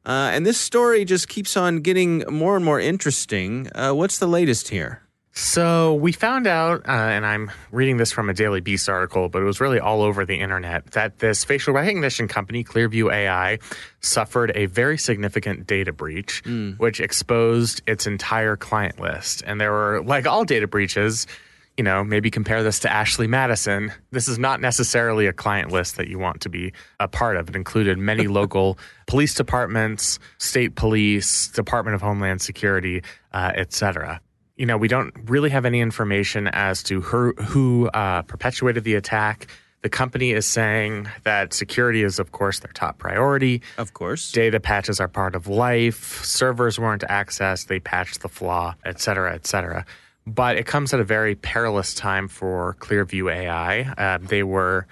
Uh, 0.07 0.31
and 0.33 0.47
this 0.47 0.59
story 0.59 1.05
just 1.05 1.29
keeps 1.29 1.57
on 1.57 1.81
getting 1.81 2.21
more 2.31 2.55
and 2.55 2.65
more 2.65 2.79
interesting. 2.79 3.69
Uh, 3.75 3.93
what's 3.93 4.19
the 4.19 4.29
latest 4.29 4.69
here? 4.69 5.03
So 5.39 5.95
we 5.95 6.11
found 6.11 6.49
out, 6.49 6.81
uh, 6.89 6.91
and 6.91 7.25
I'm 7.25 7.53
reading 7.71 7.97
this 7.97 8.11
from 8.11 8.29
a 8.29 8.35
Daily 8.35 8.61
Beast 8.61 8.89
article, 8.89 9.29
but 9.29 9.41
it 9.41 9.45
was 9.45 9.61
really 9.61 9.79
all 9.79 10.03
over 10.03 10.25
the 10.27 10.35
internet, 10.35 10.91
that 10.91 11.21
this 11.21 11.45
facial 11.45 11.73
recognition 11.73 12.27
company, 12.27 12.65
Clearview 12.65 13.13
AI, 13.15 13.61
suffered 14.01 14.51
a 14.57 14.67
very 14.67 14.99
significant 14.99 15.69
data 15.69 15.93
breach, 15.93 16.43
mm. 16.43 16.77
which 16.81 16.99
exposed 16.99 17.83
its 17.87 18.05
entire 18.05 18.57
client 18.57 18.99
list. 18.99 19.45
And 19.47 19.61
there 19.61 19.71
were, 19.71 20.03
like 20.03 20.27
all 20.27 20.45
data 20.45 20.67
breaches, 20.67 21.29
you 21.77 21.85
know, 21.85 22.03
maybe 22.03 22.33
compare 22.33 22.65
this 22.65 22.81
to 22.81 22.93
Ashley 22.93 23.29
Madison. 23.29 23.93
This 24.11 24.27
is 24.27 24.41
not 24.41 24.61
necessarily 24.61 25.29
a 25.29 25.33
client 25.33 25.71
list 25.71 25.99
that 25.99 26.09
you 26.09 26.19
want 26.19 26.41
to 26.41 26.49
be 26.49 26.73
a 26.99 27.07
part 27.07 27.37
of. 27.37 27.49
It 27.49 27.55
included 27.55 27.97
many 27.97 28.27
local 28.27 28.77
police 29.07 29.35
departments, 29.35 30.19
state 30.39 30.75
police, 30.75 31.47
Department 31.47 31.95
of 31.95 32.03
Homeland 32.03 32.43
Security, 32.43 33.05
uh, 33.33 33.53
et 33.55 33.73
cetera 33.73 34.21
you 34.59 34.67
know, 34.67 34.77
we 34.77 34.89
don't 34.89 35.15
really 35.25 35.51
have 35.51 35.65
any 35.65 35.81
information 35.81 36.49
as 36.49 36.83
to 36.85 37.01
her, 37.01 37.33
who 37.35 37.89
uh, 37.89 38.23
perpetuated 38.23 38.85
the 38.85 38.97
attack. 38.97 39.47
The 39.83 39.89
company 39.89 40.33
is 40.33 40.45
saying 40.45 41.09
that 41.23 41.55
security 41.55 42.03
is, 42.03 42.19
of 42.19 42.33
course, 42.33 42.59
their 42.59 42.73
top 42.73 42.99
priority. 42.99 43.63
Of 43.79 43.95
course. 43.95 44.33
Data 44.33 44.59
patches 44.59 44.99
are 44.99 45.07
part 45.07 45.37
of 45.37 45.47
life. 45.47 46.25
Servers 46.25 46.81
weren't 46.81 47.03
accessed. 47.03 47.69
They 47.69 47.79
patched 47.79 48.21
the 48.21 48.29
flaw, 48.29 48.75
et 48.85 49.01
cetera, 49.01 49.33
et 49.33 49.47
cetera. 49.47 49.87
But 50.27 50.57
it 50.57 50.67
comes 50.67 50.93
at 50.93 50.99
a 50.99 51.05
very 51.05 51.37
perilous 51.37 51.95
time 51.95 52.27
for 52.27 52.77
Clearview 52.81 53.33
AI. 53.33 53.83
Uh, 53.97 54.19
they 54.21 54.43
were 54.43 54.89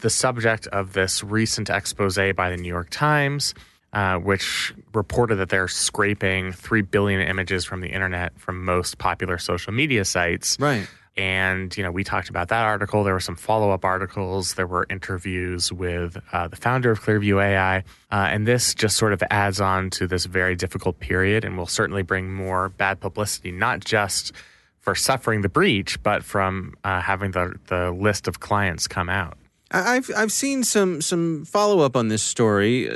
the 0.00 0.10
subject 0.10 0.66
of 0.66 0.92
this 0.92 1.24
recent 1.24 1.70
expose 1.70 2.18
by 2.36 2.50
the 2.50 2.58
New 2.58 2.68
York 2.68 2.90
Times 2.90 3.54
uh, 3.92 4.18
which 4.18 4.74
reported 4.94 5.36
that 5.36 5.48
they're 5.48 5.68
scraping 5.68 6.52
3 6.52 6.82
billion 6.82 7.20
images 7.20 7.64
from 7.64 7.80
the 7.80 7.88
internet 7.88 8.38
from 8.38 8.64
most 8.64 8.98
popular 8.98 9.38
social 9.38 9.72
media 9.72 10.04
sites. 10.04 10.56
Right. 10.60 10.88
And, 11.16 11.76
you 11.76 11.82
know, 11.82 11.90
we 11.90 12.04
talked 12.04 12.30
about 12.30 12.48
that 12.48 12.64
article. 12.64 13.02
There 13.02 13.12
were 13.12 13.20
some 13.20 13.36
follow 13.36 13.72
up 13.72 13.84
articles. 13.84 14.54
There 14.54 14.66
were 14.66 14.86
interviews 14.88 15.72
with 15.72 16.16
uh, 16.32 16.48
the 16.48 16.56
founder 16.56 16.90
of 16.90 17.02
Clearview 17.02 17.42
AI. 17.42 17.78
Uh, 17.78 17.82
and 18.10 18.46
this 18.46 18.74
just 18.74 18.96
sort 18.96 19.12
of 19.12 19.22
adds 19.28 19.60
on 19.60 19.90
to 19.90 20.06
this 20.06 20.24
very 20.24 20.54
difficult 20.54 21.00
period 21.00 21.44
and 21.44 21.58
will 21.58 21.66
certainly 21.66 22.02
bring 22.02 22.32
more 22.32 22.68
bad 22.68 23.00
publicity, 23.00 23.50
not 23.50 23.80
just 23.80 24.32
for 24.78 24.94
suffering 24.94 25.42
the 25.42 25.48
breach, 25.48 26.02
but 26.02 26.24
from 26.24 26.74
uh, 26.84 27.00
having 27.00 27.32
the, 27.32 27.54
the 27.66 27.90
list 27.90 28.28
of 28.28 28.40
clients 28.40 28.86
come 28.86 29.10
out. 29.10 29.36
I've, 29.72 30.10
I've 30.16 30.32
seen 30.32 30.64
some, 30.64 31.02
some 31.02 31.44
follow 31.44 31.80
up 31.80 31.96
on 31.96 32.08
this 32.08 32.22
story. 32.22 32.88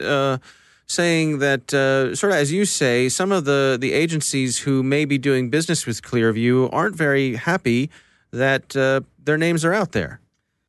Saying 0.86 1.38
that, 1.38 1.72
uh, 1.72 2.14
sort 2.14 2.32
of 2.32 2.38
as 2.38 2.52
you 2.52 2.64
say, 2.64 3.08
some 3.08 3.32
of 3.32 3.46
the, 3.46 3.78
the 3.80 3.92
agencies 3.92 4.58
who 4.58 4.82
may 4.82 5.04
be 5.04 5.16
doing 5.16 5.48
business 5.48 5.86
with 5.86 6.02
Clearview 6.02 6.68
aren't 6.72 6.94
very 6.94 7.36
happy 7.36 7.90
that 8.32 8.76
uh, 8.76 9.00
their 9.22 9.38
names 9.38 9.64
are 9.64 9.72
out 9.72 9.92
there. 9.92 10.20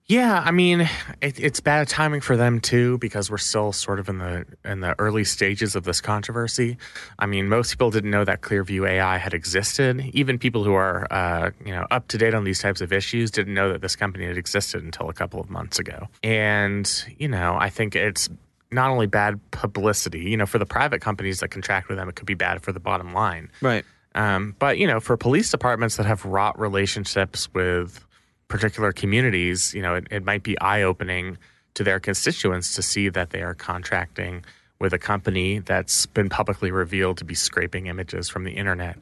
Yeah, 0.07 0.43
I 0.45 0.51
mean, 0.51 0.81
it, 1.19 1.39
it's 1.39 1.59
bad 1.59 1.87
timing 1.87 2.21
for 2.21 2.37
them 2.37 2.59
too 2.59 2.99
because 2.99 3.31
we're 3.31 3.39
still 3.39 3.71
sort 3.71 3.99
of 3.99 4.07
in 4.07 4.19
the 4.19 4.45
in 4.63 4.81
the 4.81 4.93
early 4.99 5.23
stages 5.23 5.75
of 5.75 5.83
this 5.83 5.99
controversy. 5.99 6.77
I 7.17 7.25
mean, 7.25 7.49
most 7.49 7.71
people 7.71 7.89
didn't 7.89 8.11
know 8.11 8.23
that 8.23 8.41
Clearview 8.41 8.87
AI 8.87 9.17
had 9.17 9.33
existed. 9.33 10.01
Even 10.13 10.37
people 10.37 10.63
who 10.63 10.75
are 10.75 11.11
uh, 11.11 11.49
you 11.65 11.71
know 11.71 11.87
up 11.89 12.07
to 12.09 12.19
date 12.19 12.35
on 12.35 12.43
these 12.43 12.61
types 12.61 12.81
of 12.81 12.93
issues 12.93 13.31
didn't 13.31 13.55
know 13.55 13.71
that 13.71 13.81
this 13.81 13.95
company 13.95 14.25
had 14.27 14.37
existed 14.37 14.83
until 14.83 15.09
a 15.09 15.13
couple 15.13 15.39
of 15.39 15.49
months 15.49 15.79
ago. 15.79 16.07
And 16.21 16.87
you 17.17 17.27
know, 17.27 17.57
I 17.59 17.71
think 17.71 17.95
it's 17.95 18.29
not 18.75 18.91
only 18.91 19.07
bad 19.07 19.39
publicity, 19.51 20.21
you 20.29 20.37
know, 20.37 20.45
for 20.45 20.59
the 20.59 20.65
private 20.65 21.01
companies 21.01 21.39
that 21.39 21.47
contract 21.47 21.89
with 21.89 21.97
them, 21.97 22.07
it 22.07 22.15
could 22.15 22.27
be 22.27 22.35
bad 22.35 22.61
for 22.61 22.71
the 22.71 22.79
bottom 22.79 23.13
line. 23.13 23.49
Right. 23.61 23.83
Um, 24.13 24.55
but, 24.59 24.77
you 24.77 24.85
know, 24.85 24.99
for 24.99 25.17
police 25.17 25.49
departments 25.49 25.97
that 25.97 26.05
have 26.05 26.23
wrought 26.23 26.59
relationships 26.59 27.49
with 27.53 28.05
particular 28.47 28.93
communities, 28.93 29.73
you 29.73 29.81
know, 29.81 29.95
it, 29.95 30.07
it 30.11 30.23
might 30.23 30.43
be 30.43 30.59
eye 30.59 30.83
opening 30.83 31.37
to 31.73 31.83
their 31.83 31.99
constituents 31.99 32.75
to 32.75 32.81
see 32.81 33.09
that 33.09 33.31
they 33.31 33.41
are 33.41 33.53
contracting 33.55 34.45
with 34.79 34.93
a 34.93 34.99
company 34.99 35.59
that's 35.59 36.05
been 36.05 36.29
publicly 36.29 36.71
revealed 36.71 37.17
to 37.17 37.25
be 37.25 37.35
scraping 37.35 37.87
images 37.87 38.29
from 38.29 38.43
the 38.43 38.51
internet 38.51 38.97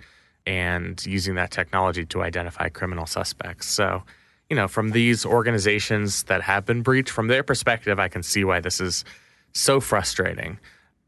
and 0.46 1.06
using 1.06 1.36
that 1.36 1.52
technology 1.52 2.06
to 2.06 2.22
identify 2.22 2.70
criminal 2.70 3.06
suspects. 3.06 3.68
So, 3.68 4.04
you 4.50 4.56
know, 4.56 4.68
from 4.68 4.92
these 4.92 5.26
organizations 5.26 6.24
that 6.24 6.42
have 6.42 6.66
been 6.66 6.82
breached, 6.82 7.10
from 7.10 7.28
their 7.28 7.44
perspective, 7.44 8.00
I 8.00 8.08
can 8.08 8.24
see 8.24 8.44
why 8.44 8.60
this 8.60 8.82
is 8.82 9.06
so 9.54 9.80
frustrating 9.80 10.60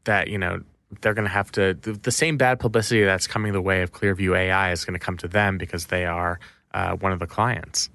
that 0.04 0.28
you 0.28 0.38
know 0.38 0.62
they're 1.00 1.14
going 1.14 1.24
to 1.24 1.30
have 1.30 1.50
to 1.52 1.74
the, 1.74 1.92
the, 1.92 2.10
same 2.12 2.36
bad 2.36 2.60
publicity 2.60 3.02
that's 3.04 3.26
coming 3.26 3.52
the 3.52 3.60
way 3.60 3.82
of 3.82 3.92
Clearview 3.92 4.36
AI 4.36 4.72
is 4.72 4.84
going 4.84 4.98
to 4.98 5.04
come 5.04 5.16
to 5.18 5.28
them 5.28 5.58
because 5.58 5.86
they 5.86 6.06
are 6.06 6.38
uh, 6.72 6.94
one 6.96 7.12
of 7.12 7.18
the 7.18 7.26
clients. 7.26 7.90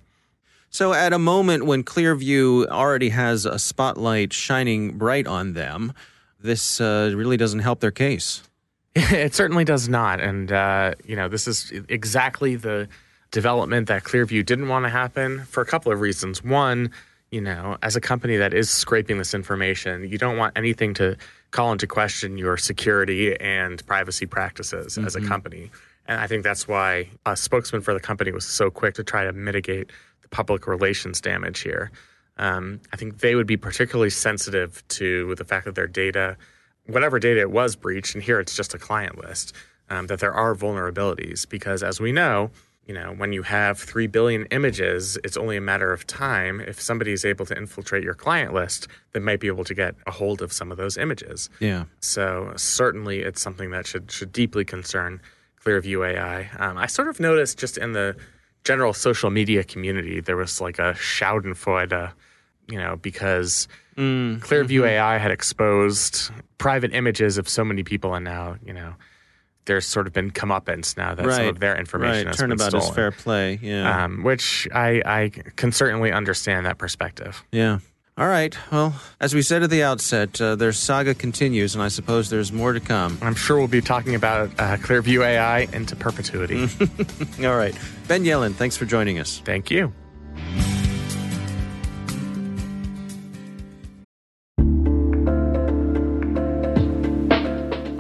So, 0.70 0.94
at 0.94 1.12
a 1.12 1.20
moment 1.20 1.66
when 1.66 1.84
Clearview 1.84 2.68
already 2.68 3.10
has 3.10 3.46
a 3.46 3.60
spotlight 3.60 4.32
shining 4.34 4.98
bright 4.98 5.28
on 5.28 5.54
them, 5.54 5.94
this 6.40 6.80
uh, 6.80 7.12
really 7.16 7.38
doesn't 7.38 7.60
help 7.60 7.80
their 7.80 7.92
case. 7.92 8.44
it 8.96 9.34
certainly 9.34 9.64
does 9.64 9.88
not, 9.88 10.20
and 10.20 10.52
uh, 10.52 10.94
you 11.06 11.16
know 11.16 11.30
this 11.30 11.48
is 11.48 11.72
exactly 11.88 12.56
the 12.56 12.88
development 13.32 13.88
that 13.88 14.04
Clearview 14.04 14.46
didn't 14.46 14.68
want 14.68 14.86
to 14.86 14.90
happen 14.90 15.44
for 15.46 15.62
a 15.62 15.66
couple 15.66 15.92
of 15.92 16.02
reasons. 16.02 16.44
One 16.44 16.92
you 17.32 17.40
know, 17.42 17.78
as 17.82 17.96
a 17.96 18.02
company 18.02 18.36
that 18.38 18.54
is 18.54 18.70
scraping 18.70 19.18
this 19.18 19.34
information, 19.34 20.08
you 20.10 20.18
don't 20.18 20.38
want 20.38 20.58
anything 20.58 20.94
to 20.96 21.16
call 21.52 21.72
into 21.72 21.88
question 21.88 22.38
your 22.38 22.58
security 22.58 23.40
and 23.40 23.86
privacy 23.88 24.26
practices 24.26 24.96
mm-hmm. 24.96 25.08
as 25.08 25.16
a 25.16 25.20
mm-hmm. 25.20 25.30
company. 25.30 25.72
And 26.08 26.20
I 26.20 26.28
think 26.28 26.44
that's 26.44 26.68
why 26.68 27.08
a 27.26 27.38
spokesman 27.38 27.82
for 27.82 27.94
the 27.94 28.00
company 28.00 28.32
was 28.32 28.46
so 28.46 28.70
quick 28.70 28.96
to 28.96 29.04
try 29.04 29.24
to 29.24 29.32
mitigate 29.32 29.92
the 30.22 30.28
public 30.28 30.68
relations 30.68 31.22
damage 31.22 31.62
here. 31.62 31.92
Um, 32.38 32.82
I 32.92 32.98
think 32.98 33.20
they 33.20 33.36
would 33.36 33.48
be 33.48 33.58
particularly 33.58 34.10
sensitive 34.10 34.86
to 34.90 35.36
the 35.36 35.46
fact 35.46 35.66
that 35.66 35.76
their 35.76 35.88
data, 35.88 36.38
whatever 36.88 37.18
data 37.20 37.40
it 37.40 37.52
was 37.52 37.76
breached, 37.76 38.14
and 38.14 38.24
here 38.24 38.40
it's 38.40 38.56
just 38.56 38.74
a 38.74 38.80
client 38.80 39.18
list, 39.24 39.56
um, 39.90 40.08
that 40.08 40.20
there 40.20 40.34
are 40.34 40.56
vulnerabilities 40.56 41.48
because, 41.48 41.84
as 41.84 42.02
we 42.02 42.12
know, 42.12 42.52
you 42.86 42.94
know, 42.94 43.14
when 43.14 43.32
you 43.32 43.44
have 43.44 43.80
3 43.80 44.08
billion 44.08 44.46
images, 44.46 45.18
it's 45.24 45.38
only 45.38 45.56
a 45.56 45.62
matter 45.62 45.94
of 45.94 46.08
time. 46.08 46.60
If 46.60 46.82
somebody 46.82 47.12
is 47.12 47.24
able 47.24 47.46
to 47.46 47.56
infiltrate 47.56 48.04
your 48.04 48.16
client 48.16 48.54
list, 48.54 48.88
they 49.14 49.20
might 49.20 49.40
be 49.40 49.48
able 49.48 49.64
to 49.66 49.74
get 49.74 49.96
a 50.08 50.12
hold 50.12 50.42
of 50.42 50.52
some 50.52 50.72
of 50.72 50.78
those 50.78 50.98
images. 50.98 51.50
Yeah. 51.60 51.86
So 52.00 52.54
certainly 52.56 53.20
it's 53.20 53.42
something 53.42 53.72
that 53.72 53.86
should, 53.86 54.12
should 54.12 54.32
deeply 54.34 54.66
concern 54.66 55.22
Clearview 55.64 56.16
AI. 56.16 56.50
Um, 56.58 56.78
I 56.78 56.88
sort 56.88 57.08
of 57.08 57.20
noticed 57.20 57.60
just 57.60 57.78
in 57.78 57.92
the 57.92 58.16
general 58.64 58.94
social 58.94 59.30
media 59.30 59.64
community, 59.64 60.20
there 60.20 60.38
was 60.38 60.60
like 60.60 60.80
a 60.80 60.94
schadenfreude, 60.94 61.94
uh, 61.94 62.12
you 62.68 62.78
know, 62.78 62.96
because 62.96 63.68
mm, 63.96 64.40
Clearview 64.40 64.82
mm-hmm. 64.82 64.86
AI 64.86 65.18
had 65.18 65.32
exposed 65.32 66.32
private 66.58 66.94
images 66.94 67.38
of 67.38 67.48
so 67.48 67.64
many 67.64 67.84
people 67.84 68.16
and 68.16 68.26
now, 68.26 68.56
you 68.66 68.74
know, 68.74 68.96
there's 69.66 69.86
sort 69.86 70.08
of 70.08 70.14
been 70.14 70.32
comeuppance 70.32 70.98
now 70.98 71.14
that 71.16 71.26
right. 71.26 71.36
some 71.36 71.48
of 71.48 71.60
their 71.60 71.78
information 71.78 72.26
right. 72.26 72.28
has 72.28 72.38
Turnabout 72.38 72.72
been 72.72 72.82
stolen. 72.82 72.90
is 72.90 72.96
fair 72.96 73.12
play. 73.12 73.60
Yeah, 73.62 74.06
um, 74.06 74.24
which 74.24 74.68
I 74.74 75.02
I 75.06 75.30
can 75.56 75.72
certainly 75.72 76.12
understand 76.12 76.66
that 76.66 76.78
perspective. 76.78 77.44
Yeah. 77.52 77.80
All 78.18 78.28
right. 78.28 78.56
Well, 78.72 78.94
as 79.20 79.34
we 79.34 79.42
said 79.42 79.64
at 79.64 79.70
the 79.70 79.84
outset, 79.84 80.40
uh, 80.40 80.56
their 80.56 80.74
saga 80.74 81.16
continues, 81.16 81.76
and 81.76 81.84
I 81.84 81.88
suppose 81.88 82.30
there's 82.30 82.52
more 82.52 82.74
to 82.74 82.80
come. 82.80 83.18
I'm 83.22 83.36
sure 83.36 83.58
we'll 83.58 83.68
be 83.68 83.82
talking 83.82 84.16
about 84.16 84.50
uh, 84.60 84.78
Clearview 84.78 85.26
AI 85.26 85.62
into 85.74 85.96
perpetuity. 85.96 86.68
All 87.46 87.56
right. 87.56 87.76
Ben 88.08 88.24
Yelin, 88.24 88.54
thanks 88.54 88.76
for 88.76 88.86
joining 88.86 89.18
us. 89.18 89.42
Thank 89.44 89.72
you. 89.72 89.94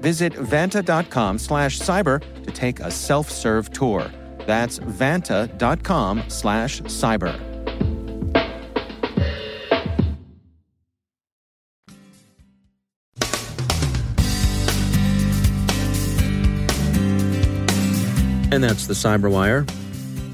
Visit 0.00 0.32
vanta.com 0.34 1.38
slash 1.38 1.78
cyber 1.78 2.22
to 2.44 2.50
take 2.50 2.80
a 2.80 2.90
self-serve 2.90 3.70
tour. 3.70 4.10
That's 4.46 4.78
vanta.com 4.78 6.24
slash 6.28 6.80
cyber. 6.82 7.38
And 18.50 18.64
that's 18.64 18.86
the 18.86 18.94
Cyberwire. 18.94 19.68